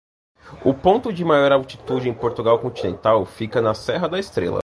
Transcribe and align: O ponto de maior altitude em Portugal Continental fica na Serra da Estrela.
O 0.65 0.73
ponto 0.73 1.13
de 1.13 1.23
maior 1.23 1.51
altitude 1.51 2.09
em 2.09 2.13
Portugal 2.15 2.57
Continental 2.57 3.23
fica 3.23 3.61
na 3.61 3.75
Serra 3.75 4.07
da 4.09 4.17
Estrela. 4.17 4.59